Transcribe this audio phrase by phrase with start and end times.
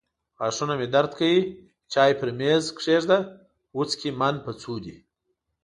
[0.39, 1.41] غاښونه مې درد کوي.
[1.91, 3.17] چای پر مېز کښېږده.
[3.77, 4.97] وڅکې من په څو دي.